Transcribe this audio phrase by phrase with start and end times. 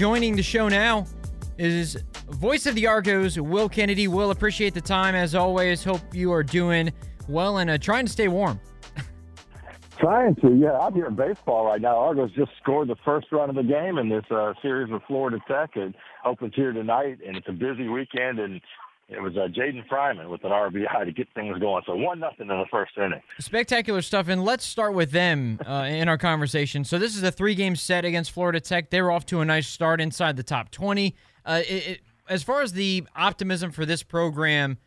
[0.00, 1.04] joining the show now
[1.58, 4.08] is voice of the Argos, Will Kennedy.
[4.08, 5.84] Will, appreciate the time as always.
[5.84, 6.90] Hope you are doing
[7.28, 8.58] well and uh, trying to stay warm.
[9.98, 10.78] Trying to, yeah.
[10.78, 13.98] I'm here in baseball right now, Argos just scored the first run of the game
[13.98, 15.76] in this uh, series with Florida Tech.
[15.76, 15.94] It
[16.24, 18.38] opens here tonight, and it's a busy weekend.
[18.38, 18.62] And
[19.10, 21.82] it was uh, Jaden Fryman with an RBI to get things going.
[21.86, 23.20] So one nothing in the first inning.
[23.38, 26.84] Spectacular stuff, and let's start with them uh, in our conversation.
[26.84, 28.90] So this is a three-game set against Florida Tech.
[28.90, 31.16] They were off to a nice start inside the top twenty.
[31.44, 34.78] Uh, it, it, as far as the optimism for this program,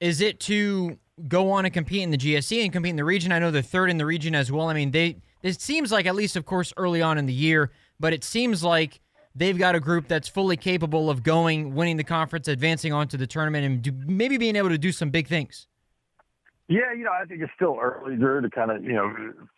[0.00, 3.32] is it to go on and compete in the GSC and compete in the region?
[3.32, 4.68] I know they're third in the region as well.
[4.68, 7.70] I mean, they it seems like at least, of course, early on in the year,
[7.98, 9.00] but it seems like
[9.34, 13.16] they've got a group that's fully capable of going, winning the conference, advancing on to
[13.16, 15.66] the tournament, and do, maybe being able to do some big things.
[16.68, 19.12] Yeah, you know, I think it's still early, Drew, to kind of you know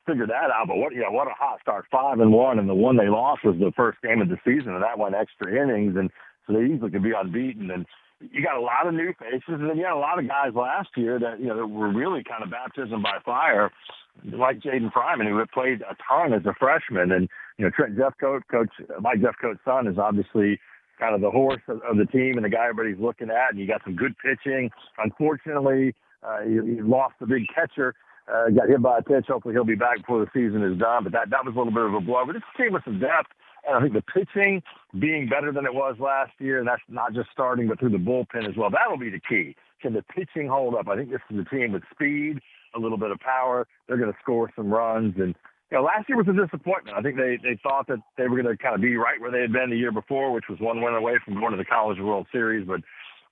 [0.07, 0.67] figure that out.
[0.67, 3.09] But what, you know, what a hot start, five and one, and the one they
[3.09, 6.11] lost was the first game of the season, and that went extra innings, and
[6.47, 7.71] so they easily could be unbeaten.
[7.71, 7.87] And
[8.33, 10.53] you got a lot of new faces, and then you had a lot of guys
[10.55, 13.71] last year that you know that were really kind of baptism by fire,
[14.33, 17.97] like Jaden Fryman, who had played a ton as a freshman, and you know Trent
[17.97, 20.59] Jeffcoat, coach Mike Jeffcoat's son, is obviously
[20.99, 23.51] kind of the horse of, of the team and the guy everybody's looking at.
[23.51, 24.71] And you got some good pitching.
[24.99, 27.95] Unfortunately, uh, you, you lost the big catcher.
[28.27, 29.27] Uh, got hit by a pitch.
[29.29, 31.05] Hopefully, he'll be back before the season is done.
[31.05, 32.25] But that that was a little bit of a blow.
[32.27, 33.29] But this team with some depth
[33.67, 34.63] and I think the pitching
[34.99, 37.99] being better than it was last year, and that's not just starting, but through the
[37.99, 38.71] bullpen as well.
[38.71, 39.57] That'll be the key.
[39.81, 40.89] Can the pitching hold up?
[40.89, 42.41] I think this is a team with speed,
[42.75, 43.67] a little bit of power.
[43.87, 45.15] They're going to score some runs.
[45.19, 45.35] And,
[45.71, 46.97] you know, last year was a disappointment.
[46.97, 49.31] I think they, they thought that they were going to kind of be right where
[49.31, 51.65] they had been the year before, which was one win away from going to the
[51.65, 52.67] College World Series.
[52.67, 52.81] But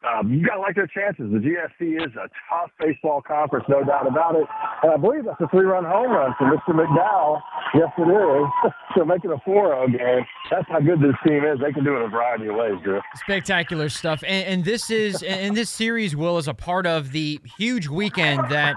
[0.04, 1.30] um, you got to like their chances.
[1.30, 4.46] The GSC is a tough baseball conference, no doubt about it.
[4.82, 6.74] And I believe that's a three-run home run for Mr.
[6.74, 7.40] McDowell.
[7.74, 8.72] Yes, it is.
[8.96, 10.26] so make it a 4-0 game.
[10.50, 11.60] That's how good this team is.
[11.60, 13.00] They can do it a variety of ways, Drew.
[13.16, 14.24] Spectacular stuff.
[14.26, 18.50] And, and this is, and this series will is a part of the huge weekend
[18.50, 18.76] that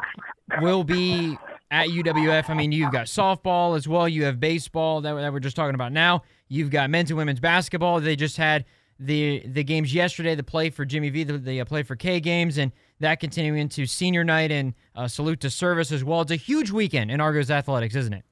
[0.62, 1.38] will be
[1.72, 2.50] at UWF.
[2.50, 4.08] I mean, you've got softball as well.
[4.08, 6.22] You have baseball that, that we're just talking about now.
[6.48, 8.00] You've got men's and women's basketball.
[8.00, 8.66] They just had
[9.00, 12.20] the the games yesterday, the play for Jimmy V, the, the uh, play for K
[12.20, 16.22] games, and that continuing into senior night and uh, salute to service as well.
[16.22, 18.24] It's a huge weekend in Argos athletics, isn't it?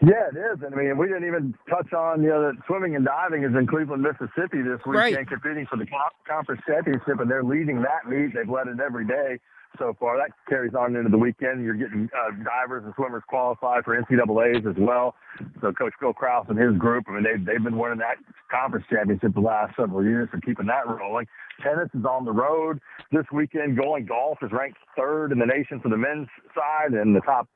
[0.00, 0.62] Yeah, it is.
[0.62, 3.50] And I mean, we didn't even touch on you know that swimming and diving is
[3.58, 5.28] in Cleveland, Mississippi this weekend, right.
[5.28, 5.86] competing for the
[6.26, 8.34] conference championship, and they're leading that meet.
[8.34, 9.40] They've led it every day
[9.76, 10.16] so far.
[10.16, 11.64] That carries on into the weekend.
[11.64, 15.14] You're getting uh, divers and swimmers qualified for NCAA's as well.
[15.60, 18.16] So Coach Phil Kraus and his group, I mean, they've, they've been winning that
[18.50, 21.26] conference championship the last several years and keeping that rolling.
[21.62, 22.80] Tennis is on the road
[23.12, 23.76] this weekend.
[23.76, 27.48] Going golf is ranked third in the nation for the men's side and the top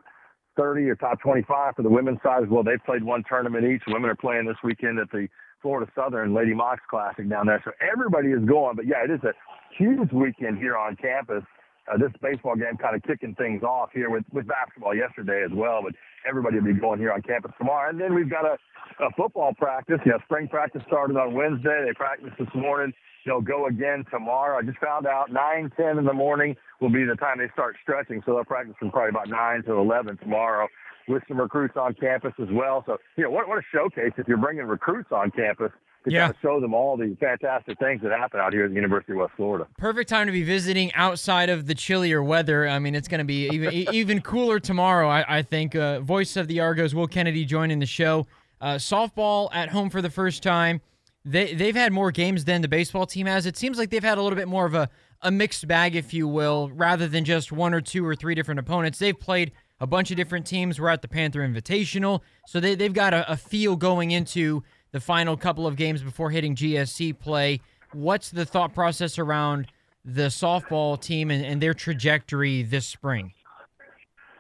[0.57, 2.63] 30 or top 25 for the women's side as well.
[2.63, 3.83] They've played one tournament each.
[3.87, 5.29] Women are playing this weekend at the
[5.61, 7.63] Florida Southern Lady Mocs Classic down there.
[7.65, 8.77] So everybody is going.
[8.77, 9.33] But yeah, it is a
[9.79, 11.45] huge weekend here on campus
[11.91, 15.51] uh, this baseball game kind of kicking things off here with, with basketball yesterday as
[15.55, 15.81] well.
[15.83, 15.95] But
[16.29, 17.91] everybody will be going here on campus tomorrow.
[17.91, 18.57] And then we've got a,
[19.03, 19.99] a football practice.
[20.07, 21.85] Know, spring practice started on Wednesday.
[21.87, 22.93] They practiced this morning.
[23.25, 24.59] They'll go again tomorrow.
[24.59, 27.77] I just found out 9, 10 in the morning will be the time they start
[27.83, 28.23] stretching.
[28.27, 30.69] So they'll practice from probably about 9 to 11 tomorrow
[31.09, 32.83] with some recruits on campus as well.
[32.87, 35.71] So, you know, what, what a showcase if you're bringing recruits on campus
[36.05, 36.23] to yeah.
[36.23, 39.13] kind of show them all the fantastic things that happen out here at the University
[39.13, 39.67] of West Florida.
[39.79, 42.69] Perfect time to be visiting outside of the chillier weather.
[42.69, 45.09] I mean, it's going to be even even cooler tomorrow.
[45.09, 45.77] I, I think.
[45.77, 48.27] Uh, voice of the Argos, Will Kennedy, joining the show.
[48.61, 50.81] Uh, softball at home for the first time.
[51.25, 53.47] They they've had more games than the baseball team has.
[53.47, 54.89] It seems like they've had a little bit more of a
[55.23, 58.59] a mixed bag, if you will, rather than just one or two or three different
[58.59, 58.99] opponents.
[58.99, 60.81] They've played a bunch of different teams.
[60.81, 65.01] We're at the Panther Invitational, so they they've got a, a feel going into the
[65.01, 67.61] final couple of games before hitting GSC play.
[67.93, 69.69] What's the thought process around
[70.05, 73.33] the softball team and, and their trajectory this spring?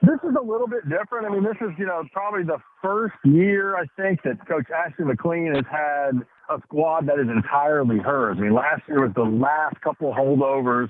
[0.02, 1.26] This is a little bit different.
[1.26, 5.04] I mean, this is, you know, probably the first year I think that Coach Ashley
[5.04, 8.36] McLean has had a squad that is entirely hers.
[8.38, 10.88] I mean, last year was the last couple holdovers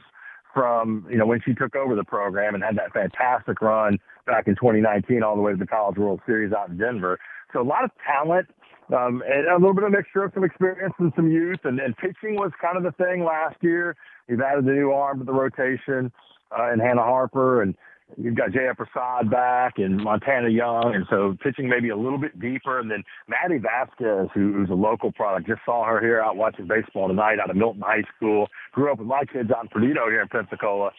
[0.55, 4.47] from, you know, when she took over the program and had that fantastic run back
[4.47, 7.19] in 2019 all the way to the College World Series out in Denver.
[7.53, 8.49] So a lot of talent
[8.93, 11.61] um, and a little bit of mixture of some experience and some youth.
[11.65, 13.97] And, and pitching was kind of the thing last year.
[14.29, 16.12] You've added the new arm to the rotation
[16.50, 17.75] uh, and Hannah Harper, and
[18.17, 20.93] you've got Jaya Prasad back and Montana Young.
[20.94, 22.79] And so pitching maybe a little bit deeper.
[22.79, 26.67] And then Maddie Vasquez, who, who's a local product, just saw her here out watching
[26.67, 28.49] baseball tonight out of Milton High School.
[28.73, 30.91] Grew up with my kids in Perdido here in Pensacola.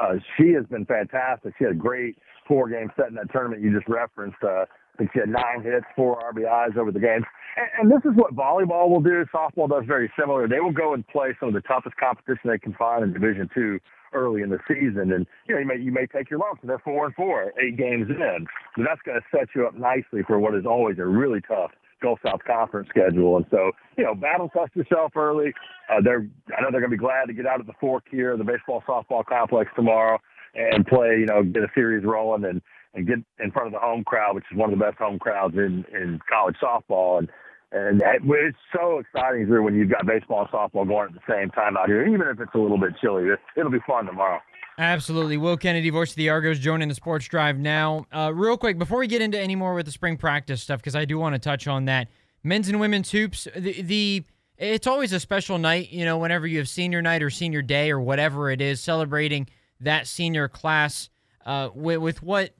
[0.00, 1.54] Uh, she has been fantastic.
[1.58, 2.16] She had a great
[2.46, 4.38] four game set in that tournament you just referenced.
[4.42, 4.64] Uh,
[4.98, 7.24] think she had nine hits, four RBIs over the game.
[7.56, 9.24] And, and this is what volleyball will do.
[9.32, 10.48] Softball does very similar.
[10.48, 13.48] They will go and play some of the toughest competition they can find in Division
[13.54, 13.78] Two
[14.12, 16.78] early in the season, and you know you may you may take your lumps, they're
[16.78, 18.46] four and four, eight games in.
[18.76, 21.70] But that's going to set you up nicely for what is always a really tough
[22.00, 23.36] Gulf South Conference schedule.
[23.36, 25.52] And so, you know, battle test yourself early.
[25.90, 26.26] Uh, they're,
[26.56, 28.44] I know they're going to be glad to get out of the fork here, the
[28.44, 30.18] baseball softball complex tomorrow,
[30.54, 31.18] and play.
[31.20, 32.62] You know, get a series rolling and
[32.94, 35.18] and get in front of the home crowd, which is one of the best home
[35.18, 37.18] crowds in in college softball.
[37.18, 37.28] And
[37.72, 41.50] and it's so exciting here when you've got baseball and softball going at the same
[41.50, 43.26] time out here, even if it's a little bit chilly.
[43.56, 44.40] It'll be fun tomorrow.
[44.78, 45.36] Absolutely.
[45.36, 48.06] Will Kennedy, voice of the Argos, joining the Sports Drive now.
[48.12, 50.94] Uh, real quick, before we get into any more with the spring practice stuff, because
[50.94, 52.08] I do want to touch on that.
[52.44, 54.24] Men's and women's hoops, the, the
[54.56, 57.90] it's always a special night, you know, whenever you have senior night or senior day
[57.90, 59.48] or whatever it is, celebrating
[59.80, 61.10] that senior class
[61.44, 62.54] uh, with, with what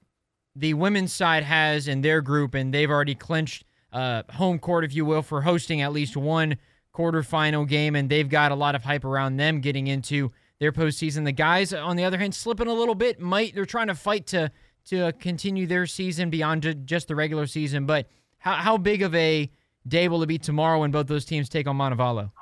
[0.55, 4.95] the women's side has in their group, and they've already clinched uh, home court, if
[4.95, 6.57] you will, for hosting at least one
[6.95, 11.25] quarterfinal game, and they've got a lot of hype around them getting into– their postseason.
[11.25, 13.21] The guys, on the other hand, slipping a little bit.
[13.21, 14.51] Might they're trying to fight to
[14.87, 17.87] to continue their season beyond just the regular season.
[17.87, 18.09] But
[18.39, 19.51] how how big of a
[19.87, 22.33] day will it be tomorrow when both those teams take on Montevallo?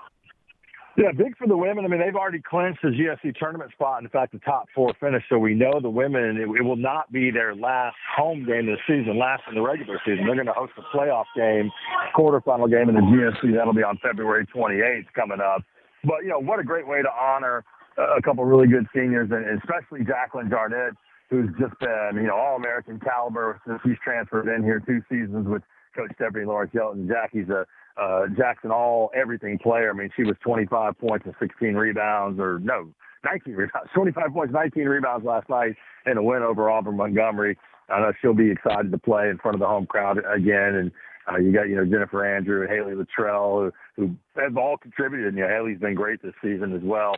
[0.97, 1.85] Yeah, big for the women.
[1.85, 4.03] I mean, they've already clinched the GSC tournament spot.
[4.03, 5.23] In fact, the top four finish.
[5.29, 8.81] So we know the women, it, it will not be their last home game this
[8.87, 10.25] season, last in the regular season.
[10.25, 11.71] They're going to host a playoff game,
[12.17, 13.55] quarterfinal game in the GSC.
[13.55, 15.63] That'll be on February 28th coming up.
[16.03, 17.63] But, you know, what a great way to honor
[17.99, 20.95] a couple really good seniors, and especially Jacqueline Jarnett,
[21.31, 25.49] who's just been, you know, all American caliber since he's transferred in here two seasons
[25.49, 25.63] with
[25.97, 27.09] Coach Stephanie Lawrence Yelton.
[27.09, 27.67] Jackie's a
[28.01, 29.91] uh, Jackson all everything player.
[29.91, 32.93] I mean, she was 25 points and 16 rebounds, or no,
[33.25, 37.57] 19 rebounds, 25 points, 19 rebounds last night in a win over Auburn Montgomery.
[37.89, 40.93] I know she'll be excited to play in front of the home crowd again, and
[41.31, 45.29] uh, you got, you know, Jennifer Andrew and Haley Luttrell, who, who have all contributed.
[45.29, 47.17] And, you know, Haley's been great this season as well.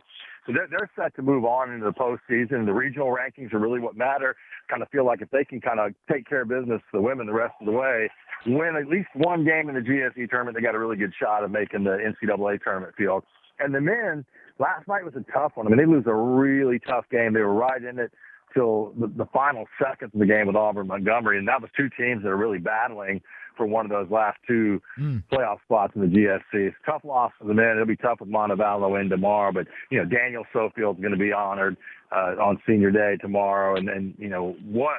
[0.49, 2.65] So they're, they're set to move on into the postseason.
[2.65, 4.35] The regional rankings are really what matter.
[4.71, 7.27] Kind of feel like if they can kind of take care of business, the women
[7.27, 8.09] the rest of the way,
[8.47, 11.45] win at least one game in the GSC tournament, they got a really good shot
[11.45, 13.25] of making the NCAA tournament field.
[13.59, 14.25] And the men,
[14.59, 15.67] last night was a tough one.
[15.67, 17.35] I mean, they lose a really tough game.
[17.35, 18.11] They were right in it
[18.55, 21.89] till the, the final seconds of the game with Auburn Montgomery, and that was two
[21.97, 23.21] teams that are really battling
[23.56, 25.23] for one of those last two mm.
[25.33, 26.69] playoff spots in the GSC.
[26.69, 27.73] It's tough loss for the men.
[27.73, 31.33] It'll be tough with Montevallo in tomorrow, but you know Daniel Sofield's going to be
[31.33, 31.77] honored
[32.12, 34.99] uh, on Senior Day tomorrow, and and you know what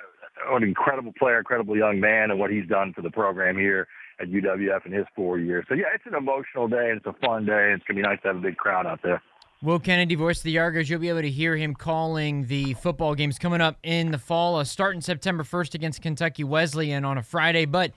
[0.52, 3.88] an incredible player, incredible young man, and what he's done for the program here
[4.20, 5.66] at UWF in his four years.
[5.70, 7.72] So yeah, it's an emotional day and it's a fun day.
[7.72, 9.22] And it's gonna be nice to have a big crowd out there.
[9.62, 13.14] Will Kennedy, voice of the Argos, you'll be able to hear him calling the football
[13.14, 14.56] games coming up in the fall.
[14.56, 17.92] Uh, starting September 1st against Kentucky Wesleyan on a Friday, but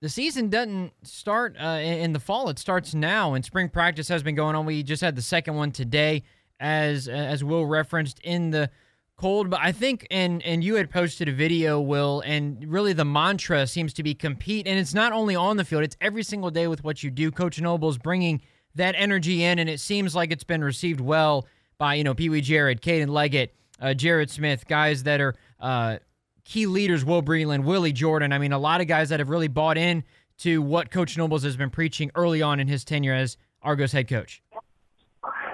[0.00, 2.48] the season doesn't start uh, in the fall.
[2.48, 4.64] It starts now, and spring practice has been going on.
[4.64, 6.22] We just had the second one today,
[6.58, 8.70] as as Will referenced in the
[9.18, 9.50] cold.
[9.50, 13.66] But I think, and and you had posted a video, Will, and really the mantra
[13.66, 16.66] seems to be compete, and it's not only on the field; it's every single day
[16.66, 17.30] with what you do.
[17.30, 18.40] Coach Noble's bringing
[18.74, 21.46] that energy in, and it seems like it's been received well
[21.78, 25.34] by you know Pee Wee Jarrett, Caden Leggett, uh, Jared Smith, guys that are.
[25.60, 25.98] Uh,
[26.44, 28.32] key leaders, Will Breland, Willie Jordan.
[28.32, 30.04] I mean, a lot of guys that have really bought in
[30.38, 34.08] to what Coach Nobles has been preaching early on in his tenure as Argos head
[34.08, 34.42] coach.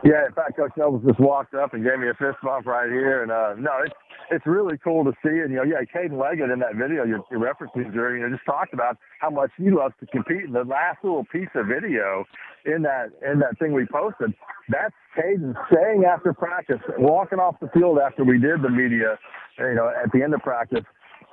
[0.05, 2.89] Yeah, in fact, Coach Nobles just walked up and gave me a fist bump right
[2.89, 3.95] here, and uh, no, it's
[4.31, 5.45] it's really cool to see.
[5.45, 8.35] And you know, yeah, Caden Leggett in that video you're, you're referencing, Jerry, you know,
[8.35, 10.45] just talked about how much he loves to compete.
[10.45, 12.25] And the last little piece of video
[12.65, 14.33] in that in that thing we posted,
[14.71, 19.19] that's Caden saying after practice, walking off the field after we did the media,
[19.59, 20.85] you know, at the end of practice,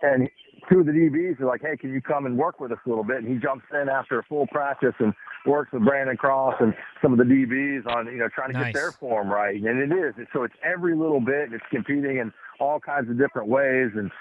[0.01, 0.27] and
[0.69, 2.89] two of the DBs are like, "Hey, can you come and work with us a
[2.89, 5.13] little bit?" And he jumps in after a full practice and
[5.45, 8.73] works with Brandon Cross and some of the DBs on, you know, trying to nice.
[8.73, 9.55] get their form right.
[9.55, 10.13] And it is.
[10.33, 11.45] So it's every little bit.
[11.45, 14.11] And it's competing in all kinds of different ways, and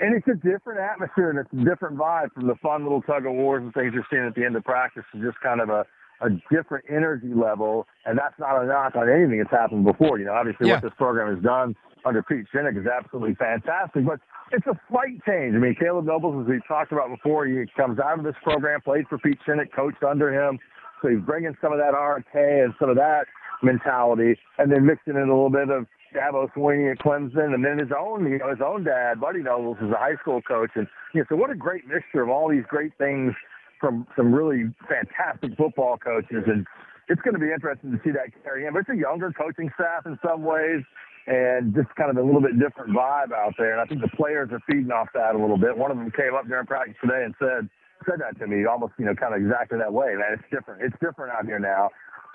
[0.00, 3.26] and it's a different atmosphere and it's a different vibe from the fun little tug
[3.26, 5.04] of wars and things you're seeing at the end of practice.
[5.12, 5.84] It's just kind of a
[6.22, 10.18] a different energy level, and that's not a knock on anything that's happened before.
[10.18, 10.74] You know, obviously yeah.
[10.74, 14.20] what this program has done under Pete Shinnick is absolutely fantastic, but
[14.52, 15.54] it's a slight change.
[15.54, 18.80] I mean, Caleb Nobles, as we talked about before, he comes out of this program,
[18.80, 20.58] played for Pete Shinnick, coached under him,
[21.02, 23.24] so he's bringing some of that RK and some of that
[23.62, 27.78] mentality, and then mixing in a little bit of Dabo Swinney at Clemson, and then
[27.78, 30.86] his own, you know, his own dad, Buddy Nobles, is a high school coach, and
[31.14, 33.32] you know, so what a great mixture of all these great things
[33.78, 36.66] from some really fantastic football coaches, and
[37.08, 38.72] it's going to be interesting to see that carry in.
[38.72, 40.82] But it's a younger coaching staff in some ways.
[41.26, 43.72] And just kind of a little bit different vibe out there.
[43.72, 45.76] And I think the players are feeding off that a little bit.
[45.76, 47.68] One of them came up during practice today and said
[48.08, 50.16] said that to me almost, you know, kind of exactly that way.
[50.16, 50.82] Man, it's different.
[50.82, 51.90] It's different out here now,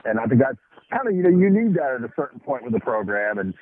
[0.06, 0.62] and I think that's
[0.92, 3.54] kind of you know you need that at a certain point with the program, and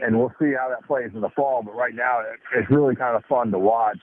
[0.00, 1.62] and we'll see how that plays in the fall.
[1.62, 3.98] But right now, it, it's really kind of fun to watch.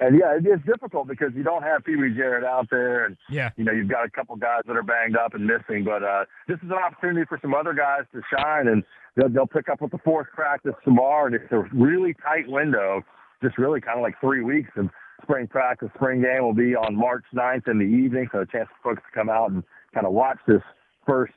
[0.00, 3.18] And yeah, it is difficult because you don't have Pee Wee Jarrett out there, and
[3.28, 5.84] yeah, you know you've got a couple guys that are banged up and missing.
[5.84, 8.82] But uh, this is an opportunity for some other guys to shine, and
[9.14, 11.26] they'll, they'll pick up with the fourth practice tomorrow.
[11.26, 13.02] And it's a really tight window,
[13.42, 14.70] just really kind of like three weeks.
[14.76, 14.88] And
[15.22, 18.68] spring practice, spring game will be on March 9th in the evening, so a chance
[18.82, 20.62] for folks to come out and kind of watch this
[21.06, 21.34] first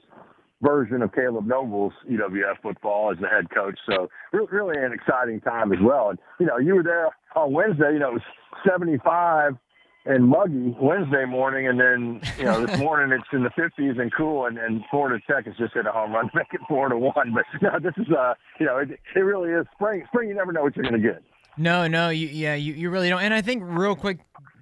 [0.61, 3.77] version of Caleb Noble's UWF football as the head coach.
[3.85, 6.09] So really an exciting time as well.
[6.09, 8.21] And, you know, you were there on Wednesday, you know, it was
[8.67, 9.57] 75
[10.05, 14.13] and muggy Wednesday morning, and then you know this morning it's in the 50s and
[14.13, 16.89] cool, and, and Florida Tech has just hit a home run to make it four
[16.89, 17.33] to one.
[17.33, 20.03] But no, this is uh you know it, it really is spring.
[20.07, 21.23] Spring, you never know what you're going to get.
[21.57, 23.21] No, no, you, yeah, you, you really don't.
[23.21, 24.19] And I think real quick,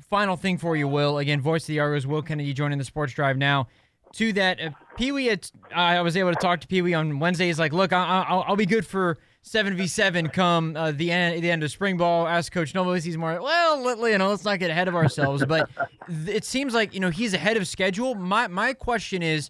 [0.10, 1.20] final thing for you, Will.
[1.20, 3.68] Again, voice of the Argos, Will Kennedy joining the Sports Drive now.
[4.16, 5.34] To that, uh, Pee Wee,
[5.74, 7.48] I was able to talk to Pee Wee on Wednesday.
[7.48, 11.12] He's like, look, I, will I'll be good for seven v seven come uh, the
[11.12, 12.28] end the end of spring ball.
[12.28, 12.94] Ask Coach Noble.
[12.94, 15.46] He's more well, let, you know, let's not get ahead of ourselves.
[15.46, 15.70] But
[16.28, 18.16] it seems like you know he's ahead of schedule.
[18.16, 19.50] My my question is.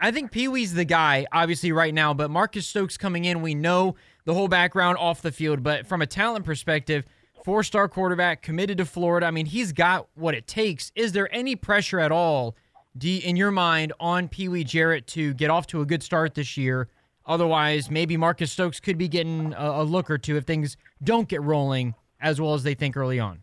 [0.00, 3.56] I think Pee Wee's the guy, obviously, right now, but Marcus Stokes coming in, we
[3.56, 5.64] know the whole background off the field.
[5.64, 7.04] But from a talent perspective,
[7.44, 9.26] four star quarterback committed to Florida.
[9.26, 10.92] I mean, he's got what it takes.
[10.94, 12.54] Is there any pressure at all,
[13.00, 16.34] you, in your mind, on Pee Wee Jarrett to get off to a good start
[16.34, 16.88] this year?
[17.28, 21.28] Otherwise, maybe Marcus Stokes could be getting a, a look or two if things don't
[21.28, 23.42] get rolling as well as they think early on.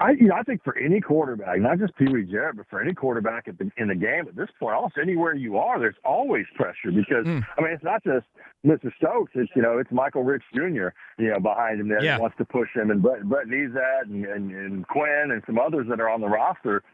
[0.00, 2.80] I, you know, I think for any quarterback, not just Pee Wee Jarrett, but for
[2.80, 6.46] any quarterback the, in the game at this point, almost anywhere you are, there's always
[6.54, 7.44] pressure because mm.
[7.58, 8.24] I mean, it's not just
[8.64, 8.94] Mr.
[8.96, 9.32] Stokes.
[9.34, 10.90] It's you know it's Michael Rich Jr.
[11.18, 12.16] You know behind him that yeah.
[12.16, 15.88] wants to push him, and Brett Brett that, and, and and Quinn and some others
[15.90, 16.84] that are on the roster.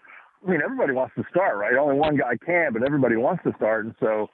[0.47, 1.75] I mean, everybody wants to start, right?
[1.75, 4.31] Only one guy can, but everybody wants to start, and so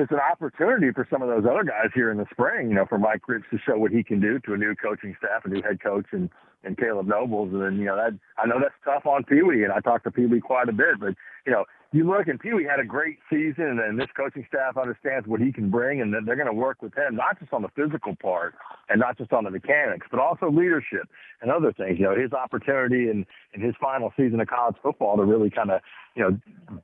[0.00, 2.68] it's an opportunity for some of those other guys here in the spring.
[2.68, 5.14] You know, for Mike Ricks to show what he can do to a new coaching
[5.18, 6.30] staff, a new head coach, and
[6.62, 9.64] and Caleb Nobles, and then you know that I know that's tough on Pee Wee,
[9.64, 11.14] and I talked to Pee Wee quite a bit, but
[11.46, 14.76] you know you look and Pee Wee had a great season, and this coaching staff
[14.76, 17.62] understands what he can bring, and they're going to work with him not just on
[17.62, 18.54] the physical part
[18.88, 21.08] and not just on the mechanics, but also leadership
[21.42, 21.98] and other things.
[21.98, 25.72] You know, his opportunity in in his final season of college football to really kind
[25.72, 25.80] of
[26.14, 26.38] you know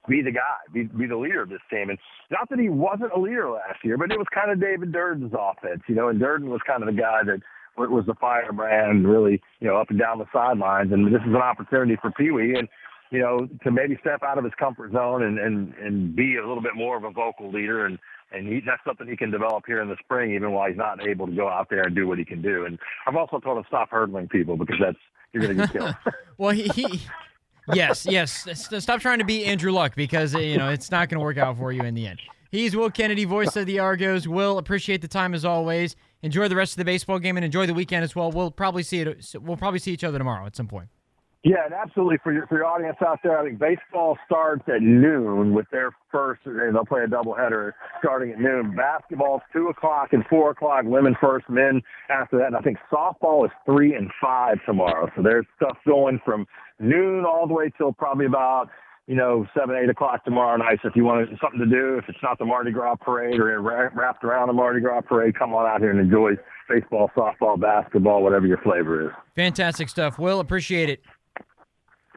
[0.08, 1.88] be the guy, be be the leader of this team.
[1.90, 1.98] And
[2.32, 5.34] not that he wasn't a leader last year, but it was kind of David Durden's
[5.38, 5.82] offense.
[5.88, 7.38] You know, and Durden was kind of the guy that
[7.78, 10.92] was the firebrand, really, you know, up and down the sidelines.
[10.92, 12.56] And this is an opportunity for Pee Wee.
[12.56, 12.68] And
[13.10, 16.46] you know, to maybe step out of his comfort zone and, and, and be a
[16.46, 17.86] little bit more of a vocal leader.
[17.86, 17.98] And,
[18.32, 21.06] and he, that's something he can develop here in the spring, even while he's not
[21.06, 22.64] able to go out there and do what he can do.
[22.64, 24.98] And I've also told him stop hurdling people because that's,
[25.32, 25.94] you're going to get killed.
[26.38, 27.00] well, he, he
[27.72, 28.46] yes, yes.
[28.78, 31.38] Stop trying to be Andrew Luck because, eh, you know, it's not going to work
[31.38, 32.20] out for you in the end.
[32.50, 34.26] He's Will Kennedy, voice of the Argos.
[34.26, 35.96] Will, appreciate the time as always.
[36.22, 38.30] Enjoy the rest of the baseball game and enjoy the weekend as well.
[38.30, 39.34] We'll probably see it.
[39.40, 40.88] We'll probably see each other tomorrow at some point.
[41.46, 44.82] Yeah, and absolutely for your for your audience out there, I think baseball starts at
[44.82, 48.74] noon with their first, they'll play a doubleheader starting at noon.
[48.74, 50.82] Basketball's two o'clock and four o'clock.
[50.86, 52.48] Women first, men after that.
[52.48, 55.08] And I think softball is three and five tomorrow.
[55.14, 56.48] So there's stuff going from
[56.80, 58.66] noon all the way till probably about
[59.06, 60.80] you know seven eight o'clock tomorrow night.
[60.82, 63.62] So if you want something to do, if it's not the Mardi Gras parade or
[63.62, 66.32] wrapped around the Mardi Gras parade, come on out here and enjoy
[66.68, 69.12] baseball, softball, basketball, whatever your flavor is.
[69.36, 70.18] Fantastic stuff.
[70.18, 71.04] Will appreciate it.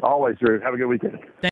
[0.01, 0.59] Always, Drew.
[0.61, 1.19] Have a good weekend.